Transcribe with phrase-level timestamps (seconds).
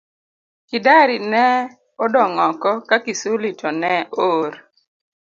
[0.69, 1.45] Kidari ne
[2.03, 3.93] odong' oko ka Kisuli to ne
[4.25, 4.53] oor.